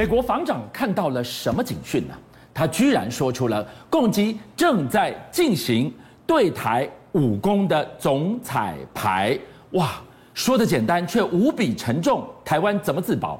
[0.00, 2.14] 美国防长看到了什么警讯呢？
[2.54, 5.92] 他居然说出了共机正在进行
[6.26, 9.38] 对台武功的总彩排。
[9.72, 10.00] 哇，
[10.32, 12.26] 说的简单却无比沉重。
[12.42, 13.38] 台湾怎么自保？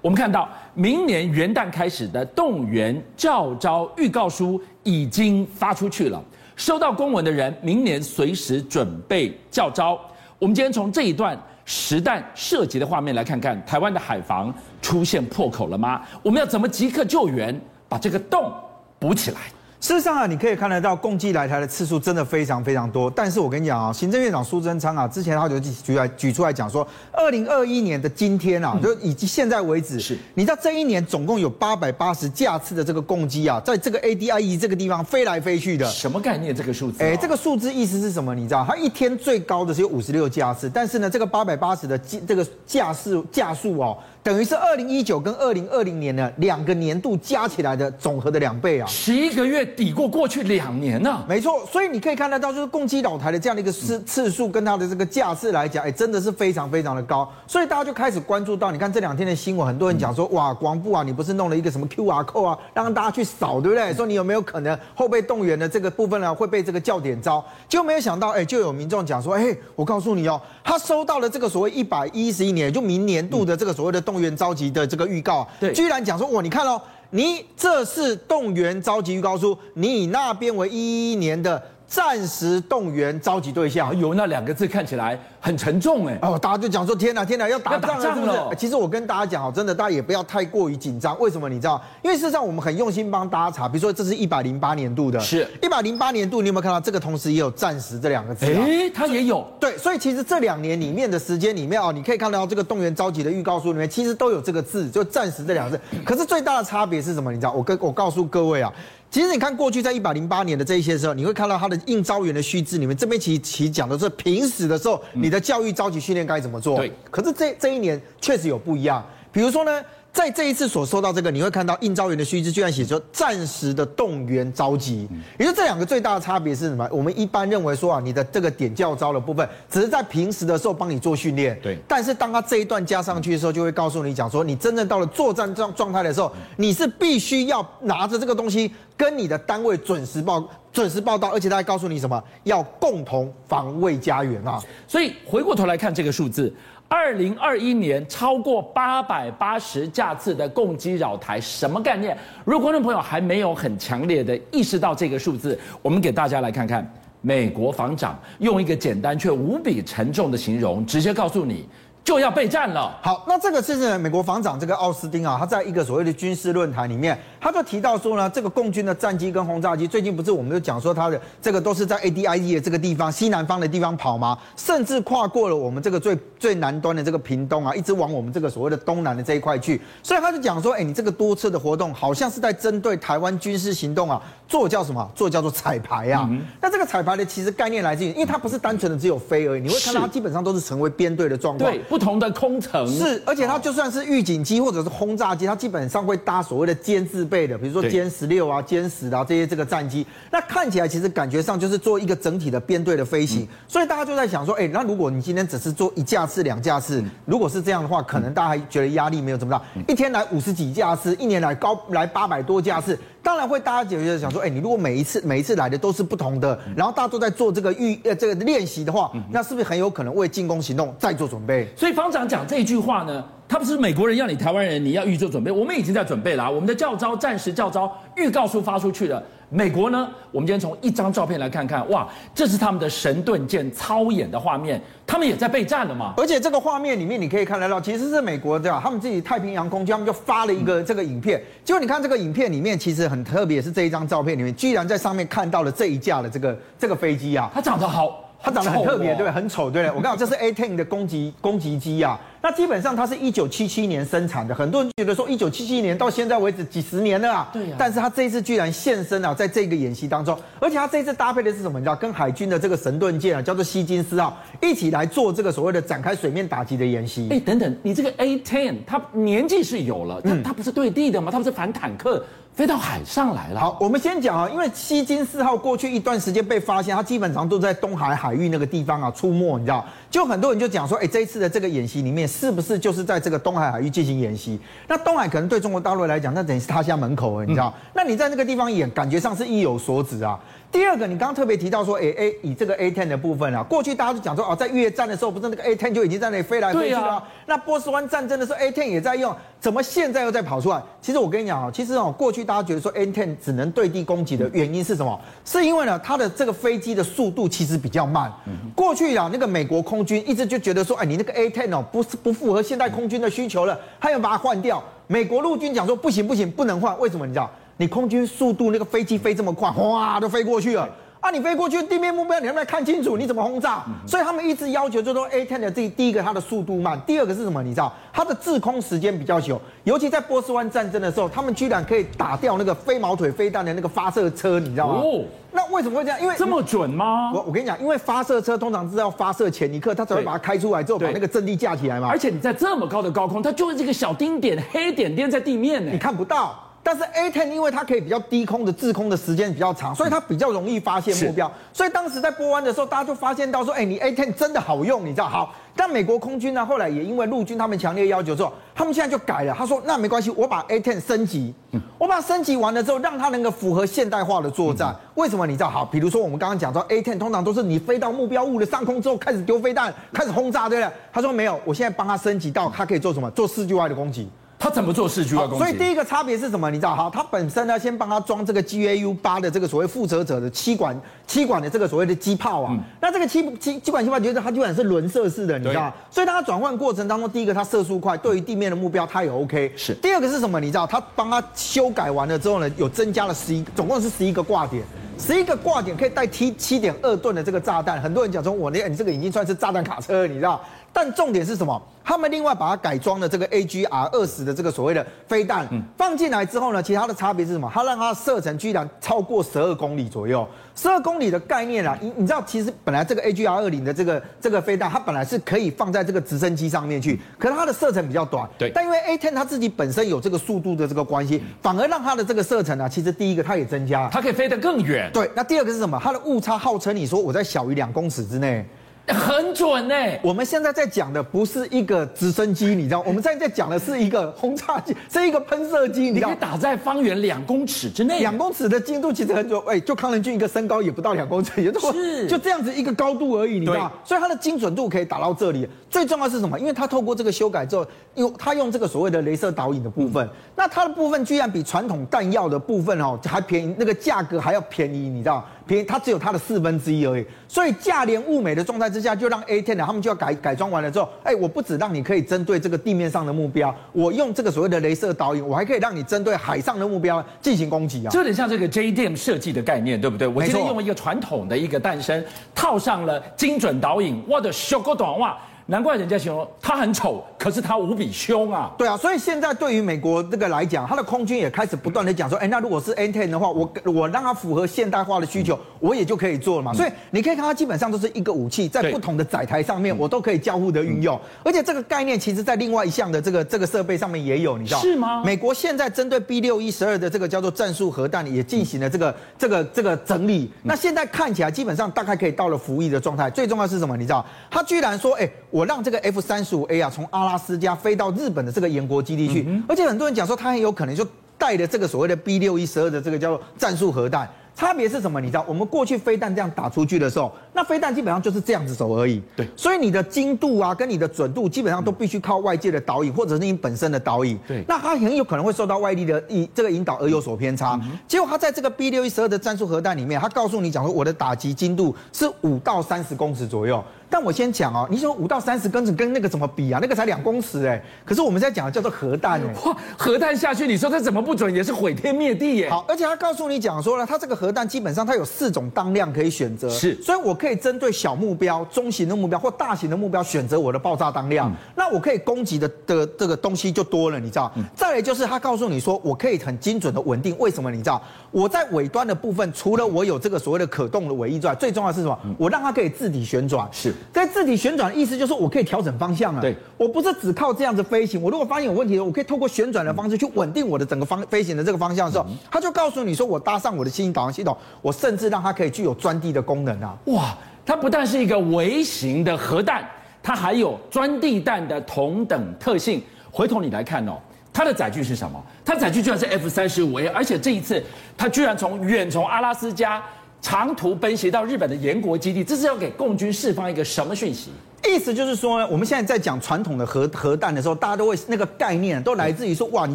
[0.00, 6.20] 我们看到明年元旦开始的动员教招预告书已经发出去了，
[6.56, 9.96] 收到公文的人明年随时准备教招。
[10.40, 14.52] 我们今天从这一段实弹射击的画面来看看，台湾的海防
[14.90, 16.02] 出现破口了吗？
[16.20, 17.58] 我们要怎么即刻救援，
[17.88, 18.52] 把这个洞
[18.98, 19.38] 补起来？
[19.80, 23.10] 事实上啊，你可以看得到，共机来台的次数真的非常非常多。
[23.10, 35.86] 但是我跟你讲啊，行政院长苏贞昌啊，之前他就举来举出来讲说，二零二一年的今天啊，就以及现在为止，是你知道这一年总共有八百八十架次的这个共机啊，在这个 ADIE 这个地方飞来飞去的。
[35.86, 36.54] 什么概念？
[36.54, 37.02] 这个数字？
[37.02, 38.34] 哎，这个数字意思是什么？
[38.34, 43.96] 你知道，它一天最高的是有五十六架次，但是呢，这个八百八十的这个架次架数哦。
[44.22, 48.86] 等于是二零一九跟二零二零年呢两个年度加起来的总和的两倍啊！
[48.86, 51.24] 十一个月抵过过去两年呢、啊。
[51.26, 57.26] 没错，所以你可以看得到，就是共机扰台的这样的一个次次数跟它的这个架次来讲，哎，真的是非常非常的高。
[57.46, 63.94] 所以大家就开始关注到，你看这两天的新闻，很多人讲说，哇，国防部啊，你不是弄了一个什么 QR code 啊，让大家去扫，对不对？
[63.94, 67.42] 说你有没有可能后备动员的这个部分呢会被这个教点召？
[67.68, 74.86] 结果没有想到，哎，就有民众讲说，哎，我告诉你哦，他收到了这个所谓一百一十一年，就明年度的这个所谓的动员召集的。
[74.86, 76.80] 这个预告，对，居然讲说，哇，你看哦，
[77.10, 81.62] 你这是动员召集预告书，你以那边为一一年的。
[81.90, 86.16] 暂时动员召集对象，有那两个字看起来很沉重哎。
[86.22, 88.56] 哦，大家就讲说天哪，天哪，要打仗了，是不是？
[88.56, 91.18] 其实我跟大家讲哦，真的，大家也不要太过于紧张。
[91.18, 91.48] 为什么？
[91.48, 91.82] 你知道？
[92.00, 97.00] 因为事实上我们很用心帮大家查，比如说这是一百零八年度的，是一百零八年度，你有没有看到这个？
[97.00, 98.46] 同时也有暂时这两个字。
[98.46, 99.44] 哎，它也有。
[99.58, 105.82] 对，所以其实这两年里面的时间里面哦，你可以看到这个动员召集的预告书里面，其实都有这个字，就暂时这两个字。
[106.04, 107.32] 可是最大的差别是什么？
[107.32, 107.52] 你知道？
[107.52, 108.72] 我跟我告诉各位啊。
[109.10, 116.76] 其实你看过去在一百零八年的这一些时候，你会看到他的应招员的须知里面，这边其实其讲的是平时的时候，你的教育召集训练该怎么做。
[116.76, 116.92] 对。
[117.10, 119.82] 可是这这一年确实有不一样，比如说呢。
[120.12, 126.88] 在这一次所收到这个，你会看到应召员的须知居然写说暂时的动员召集，也就这两个最大的差别是什么？
[126.90, 131.78] 我们一般认为说啊，你的这个点教招的部分，只是在平时的时候帮你做训练，对。
[131.86, 142.20] 但是当他这一段加上去的时候，就会告诉你讲说，你真正到了作战状状态的时候，你是必须要拿着这个东西跟你的单位准时报准时报道，而且他还告诉你什么？
[142.42, 144.60] 要共同防卫家园啊！
[144.88, 146.52] 所以回过头来看这个数字。
[146.88, 152.16] 二零二一年超过八百八十下次的共击扰台，什么概念？
[152.42, 156.90] 如果观众朋友还没有很强烈的意识到这个数字，我们给大家来看看，
[157.20, 161.68] 美国防长用一个简单却无比沉重的形容，直接告诉你。
[162.02, 162.98] 就要备战了。
[163.02, 174.36] 好，那这个是美国防长这个奥斯汀啊，他在一个所谓的军事论坛里面，他就提到说呢，这个共军的战机跟轰炸机，最近不是我们就讲说他的这个都是在 ADIE 的这个地方西南方的地方跑吗？
[174.56, 179.80] 甚至跨过了我们这个最最南端的这个屏东啊，一直往我们这个所谓的东南的这一块去。
[180.02, 185.08] 所以他就讲说，哎，你这个多次的活动，好像是在针对台湾军事行动啊，做叫什么？
[185.14, 186.26] 做叫做彩排啊。
[186.28, 191.70] 嗯、那这个彩排的其实概念来自于，因为它不是单纯的只有飞而已，你会看到它基本上都是成为编队的状况。
[191.90, 191.98] 对。
[191.98, 200.06] 不同的空层是，而且它就算是预警机或者是轰炸机，它基本上会搭所谓的歼字辈的，比如说歼十六啊、歼十啊这些这个战机。
[200.30, 203.46] 那看起来其实感觉上就是做一个整体的编队的飞行。
[203.66, 209.60] 所以大家就在想说，哎，那如果你今天只是做一架次、两架次，如果是这样的话，可能大家还觉得压力没有这么大。
[209.88, 212.96] 一天来五十几架次，一年来高来八百多架次。
[213.22, 221.68] 当然会，大家觉得想说，哎，你如果每一次每一次来的都是不同的，然后大家都在做这个预呃这个练习的话，那是不是很有可能为进攻行动再做准备？
[221.76, 229.22] 所以方长讲这句话呢，他不是美国人要你台湾人你要预做准备，我们已经在准备了，我们的教招暂时教招预告书发出去了。
[229.52, 230.08] 美国呢？
[230.30, 236.14] 我们今天从一张照片来看看，哇，这是他们的神盾舰操演的画面，他们也在备战了嘛。
[236.16, 241.42] 而且这个画面里面，你可以看得到，其实是美国这样，他们自己太平洋空军，他们就发了一个这个影片。
[241.64, 248.24] 结果你看这个影片里面，其实很特别，是这一张照片里面，居然在上面看到了这一架的这个这个飞机啊，它长得好。
[248.42, 249.30] 它长得很特别，对？
[249.30, 249.94] 很丑，对不对？
[249.94, 252.18] 我刚好这是 A-10 的攻击攻击机啊。
[252.42, 257.50] 那基本上它是一九七七年生产的，很多人觉得说一九七七年到现在为止几十年了啊。
[257.52, 257.76] 对呀。
[257.78, 261.78] 但是它这一次居然现身啊，在这个演习当中，而且它这一次搭配的是什么？
[261.78, 267.28] 你知道，跟海军的这个神盾舰啊，叫做希金斯号，一起来做这个所谓的展开水面打击的演习。
[267.30, 271.30] 哎，等等，你这个 A-10 它年纪是有了，它它不是对地的吗？
[271.30, 272.24] 它不是反坦克。
[272.52, 273.60] 飞到海上来了。
[273.60, 279.86] 好，我们先讲啊，因为希金斯号过去一段时间被发现，它基本上都在东海海域那个地方啊出没，你知道？
[280.10, 284.58] 就很多人就讲说，哎，这一次的这个演习里面，是不是就是在这个东海海域进行演习？
[284.86, 287.74] 那东海可能对中国大陆来讲，那等于是他家门口了，你知道？
[287.76, 290.38] 嗯、那你在那个地方演，感觉上是意有所指啊。
[290.72, 297.28] 第二个，你刚刚特别提到说，哎、欸、A 以这个 A10 的部分啊，过去大家就讲说，哦，在越战的时候，不是那个 A10 就已经在那里飞来飞去了、啊。
[297.46, 300.80] 那波斯湾战争的时候，A10 也在用，怎么现在又在跑出来？
[301.02, 305.20] 其实我跟你讲啊，其实哦，过去大家觉得说 A10 只能对地攻击的原因是什么？
[305.44, 308.32] 是因为呢，它的这个飞机的速度其实比较慢。
[308.76, 314.80] 过去啊，那个美国空军一直就觉得说，哎，你那个 A10 哦，不是不符合现代空军的需求了，他要把它换掉。
[315.08, 317.26] 美国陆军讲说，不行不行，不能换，为什么？
[317.26, 317.50] 你知道？
[317.80, 320.86] 你空军速度那个飞机飞这么快，哗，都飞过去了。
[321.18, 323.16] 啊，你飞过去地面目标，你能不能看清楚？
[323.16, 323.82] 你怎么轰炸？
[324.06, 327.62] 所以他们一直要求，就是说 A10 的这第一个它的速度慢，第二个是什么？
[327.62, 335.00] 你知道它的滞空时间比较久，尤其在波斯湾战争的时候，他们居然可以打掉那个飞毛腿飞弹的那个发射车，你知道吗？
[335.02, 336.20] 哦，那为什么会这样？
[336.20, 337.32] 因为这么准吗？
[337.34, 342.08] 我我跟你讲，因为发射车通常是要发射前一刻，它才会把它开出来之后把那个阵地架起来嘛。
[342.08, 346.58] 而且你在这么高的高空，它就是这个小丁点黑点点在地面呢，你看不到。
[346.82, 351.50] 但是 A ten 因为它可以比较低空的滞空的时间比较长，所以它比较容易发现目标。
[351.72, 355.28] 所以当时在波湾的时候，大家就发现到说，哎，你 A ten 真的好用，你知道？
[355.28, 359.54] 好，但美国空军呢，后来也因为陆军他们强烈要求之后，他们现在就改了。
[359.56, 361.54] 他说，那没关系，我把 A ten 升级，
[361.98, 364.96] 我把它升级完了之后，让它能够符合现代化的作战。
[365.16, 365.46] 为什么？
[365.46, 365.68] 你知道？
[365.68, 370.92] 好，比如说我们刚刚讲到 A ten 通常都是你飞到目标物的上空之后开始丢飞弹，开始轰炸，对不对？
[371.12, 373.30] 他说没有，我现在帮他升级到它可以做什么？
[373.32, 374.28] 做四距外的攻击。
[374.60, 375.64] 他怎么做视距外攻击？
[375.64, 376.70] 所以第一个差别是什么？
[376.70, 376.94] 你知道？
[376.94, 380.94] 好，他本身呢，先帮他装这个 GAU 八的这个所谓负责者的七管
[381.26, 382.68] 七管的这个所谓的机炮啊。
[382.70, 385.90] 嗯、那这个七七七管机炮，觉得它基本上是轮射式的，你知道？
[386.10, 389.72] 所以它转换过程当中，第一个它射速快，对于地面的目标它也 OK。
[389.78, 389.94] 是。
[389.94, 390.60] 第二个是什么？
[390.60, 390.86] 你知道？
[390.86, 394.84] 他帮他修改完了之后呢，有增加了十一，总共是十一个挂点，
[395.18, 397.98] 十一个挂点可以带 T 七点二吨的这个炸弹。
[397.98, 400.60] 很多人讲说，我那，你这个已经算是炸弹卡车，你知道？
[400.92, 401.80] 但重点是什么？
[402.02, 407.70] 他们另外把它改装了这个 AGR 二十的这个所谓的飞弹，放进来之后呢，其他的差别是什么？
[407.72, 410.46] 它让它射程居然超过十二公里左右。
[410.74, 418.48] 十二公里的概念啊，你你知道，其实本来这个 AGR 二零的这个这个飞弹，它本来是可以放在这个直升机上面去，可是它的射程比较短。
[418.58, 418.72] 对。
[418.74, 425.08] 但因为 A10 它自己本身有这个速度的这个关系，反而让它的这个射程啊，其实第一个它也增加，它可以飞得更远。
[425.12, 425.30] 对。
[425.36, 426.00] 那第二个是什么？
[426.02, 428.66] 它的误差号称你说我在小于两公尺之内。
[429.14, 429.94] 很准呢。
[430.22, 433.00] 我们现在在讲的不是一个直升机，你知道？
[433.06, 436.28] 我们现在在讲的是一个轰炸机，是一个喷射机，你知道？
[436.28, 438.20] 你可以打在方圆两公尺之内。
[438.20, 443.90] 两公尺的精度其实很准，哎，就康仁俊一个身高也不到两公尺，也就是就这样子一个高度而已，你知道？
[444.04, 445.68] 所以它的精准度可以打到这里。
[445.88, 446.58] 最重要是什么？
[446.58, 455.44] 因为它透过这个修改之后，用它用这个所谓的镭射导引的部分，那它的部分居然比传统弹药的部分哦还便宜，那个价格还要便宜，你知道？
[455.70, 457.24] 便宜，它只有它的四分之一而已。
[457.46, 468.10] 所以价廉物美的状态之下，就让 A10 呢，他们就要改改装完了之后，哎，我不止让你可以针对这个地面上的目标，我用这个所谓的镭射导引，我还可以让你针对海上的目标进行攻击啊。
[468.10, 470.26] 这有点像这个 JDAM 设计的概念，对不对？
[470.26, 475.38] 我今天用一个传统的一个诞生，套上了精准导引，我的小个短袜。
[475.70, 478.72] 难怪人家形容他很丑，可是他无比凶啊！
[478.76, 486.72] 对啊，所以现在对于美国这个来讲，他的空军也开始不断的讲说，哎，那如果是 N10 的话，我我让它符合现代化的需求，我也就可以做了嘛。
[486.72, 491.18] 所以你可以看，它基本上都是一个武器，在不同的载台上面，我都可以交互的运用。
[491.42, 494.80] 而且这个概念其实在另外一项的这个这个设备上面也有，你知道？
[494.80, 495.24] 是吗？
[495.24, 500.50] 美国现在针对 B 六一十二的这个叫做战术核弹也进行了这个这个这个整理。
[500.64, 503.30] 那现在看起来基本上大概可以到了服役的状态。
[503.30, 503.96] 最重要是什么？
[503.96, 504.26] 你知道？
[504.50, 506.40] 他居然说，哎，我让这个 F 三。
[506.40, 511.06] 十五 A 啊，从阿拉斯加飞到日本的这个岩国基地去，而且很多人讲说，他很有可能就
[511.38, 514.28] 带着这个所谓的 B 六一十二的这个叫做战术核弹。
[514.54, 515.20] 差别是什么？
[515.20, 519.22] 你知道，我们过去飞弹这样打出去的时候，那飞弹基本上就是这样子走而已。
[519.34, 524.38] 对，所以你的精度啊，跟你的准度，基本上都必须靠外界的导引，或者是你本身的导引。
[524.46, 527.80] 对，那它很有可能会受到外力的引这个引导而有所偏差。
[528.06, 533.82] 结果它在这个 B 六一十二的战术核弹里面，它告诉你讲说，我的打击精度是五到三十公尺左右。
[534.10, 536.80] 但我先讲哦，你说五到三十公尺跟那个怎么比啊？
[536.82, 542.68] 那个才两公尺哎，可是我们在讲的叫做核弹哎，哇，核弹下去，你说它怎么不准也是毁天灭地耶。
[542.68, 554.50] 好，而且他告诉你讲说呢，它这个核弹基本上它有四种当量可以选择，是，所以我可以针对小目标、中型的目标或大型的目标选择我的爆炸当量，嗯、那我可以攻击的的这个东西就多了，你知道？
[554.56, 557.70] 嗯、再来就是他告诉你说，我可以很精准的稳定，为什么？
[557.70, 558.02] 你知道？
[558.30, 562.18] 我在尾端的部分，除了我有这个所谓的可动的尾翼之外，最重要的是什么？
[562.24, 564.92] 嗯、我让它可以自体旋转，是在自体旋转。
[564.92, 568.20] 的意思就是我可以调整方向啊，对，我不是只靠这样子飞行。
[568.22, 576.96] 我如果发现有问题，我可以透过旋转的方式去稳定我的整个方飞行的这个方向的时候，它就告诉你说，我搭上我的新型导航系统，我甚至让它可以具有钻地的功能啊！
[577.06, 579.84] 哇，它不但是一个微型的核弹。
[580.22, 583.02] 它还有钻地弹的同等特性。
[583.30, 584.18] 回头你来看哦，
[584.52, 585.42] 它的载具是什么？
[585.64, 587.82] 它载具居然是 F 三十五 A，而且这一次
[588.16, 590.02] 它居然从远从阿拉斯加
[590.42, 594.50] 长途奔袭到日本的岩国基地，这是要给共军释放一个什么讯息？
[594.90, 599.94] 意思就是说呢，我们现在在讲传统的核核弹的时候，大家都会那个概念都来自于说，哇，你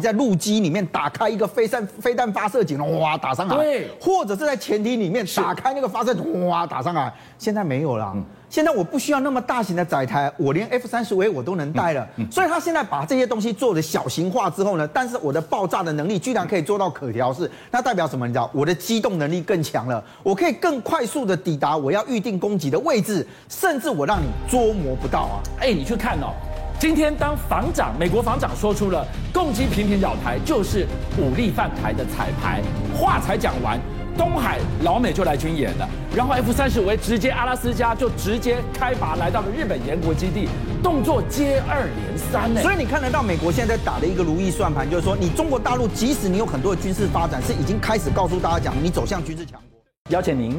[0.00, 7.12] 在陆基里面打开一个飞弹飞弹发射井，哇，打上来，对，或者是在潜艇里面打开那个发射筒，哇，打上来。
[7.38, 8.12] 现在没有了。
[8.14, 12.08] 嗯现在我不需要那么大型的载台，我连 F 三十五 A 我都能带了。
[12.30, 18.24] 所以他现在把这些东西做的小型化之后呢，但是我的爆炸的能力居然可以做到可调式，那代表什么？
[18.24, 25.42] 你知道，我的机动能力更强了，我可以更快速的抵达我要预定攻击的位置，甚至我让你捉摸不到啊！
[25.60, 26.32] 哎，你去看哦，
[26.78, 30.86] 今天当防长，美国防长说出了共机频频扰台就是
[31.18, 32.62] 武力犯台的彩排，
[32.94, 33.80] 话才讲完。
[34.16, 40.48] 东海老美就来军演了，然后 F 三十五 A 直接阿拉斯加就直接开拔来到了日本岩国基地，
[40.82, 42.62] 动作接二连三呢。
[42.62, 49.78] 所以你看得到美国现在在打的一个如意算盘，就是说你中国大陆即使你有很多的军事发展，是已经开始告诉大家讲你走向军事强国。
[50.08, 50.58] 邀请您